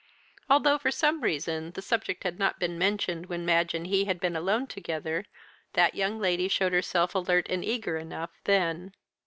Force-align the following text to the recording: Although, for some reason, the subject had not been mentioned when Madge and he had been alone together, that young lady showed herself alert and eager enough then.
Although, 0.49 0.79
for 0.79 0.89
some 0.89 1.21
reason, 1.21 1.73
the 1.73 1.81
subject 1.83 2.23
had 2.23 2.39
not 2.39 2.57
been 2.59 2.75
mentioned 2.79 3.27
when 3.27 3.45
Madge 3.45 3.75
and 3.75 3.85
he 3.85 4.05
had 4.05 4.19
been 4.19 4.35
alone 4.35 4.65
together, 4.65 5.25
that 5.73 5.93
young 5.93 6.17
lady 6.17 6.47
showed 6.47 6.73
herself 6.73 7.13
alert 7.13 7.45
and 7.51 7.63
eager 7.63 7.97
enough 7.97 8.31
then. 8.45 8.95